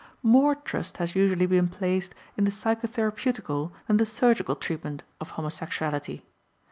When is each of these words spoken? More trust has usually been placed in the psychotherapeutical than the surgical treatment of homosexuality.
More 0.23 0.55
trust 0.55 0.97
has 0.97 1.13
usually 1.15 1.45
been 1.45 1.67
placed 1.67 2.15
in 2.35 2.43
the 2.45 2.49
psychotherapeutical 2.49 3.71
than 3.85 3.97
the 3.97 4.05
surgical 4.07 4.55
treatment 4.55 5.03
of 5.19 5.29
homosexuality. 5.37 6.23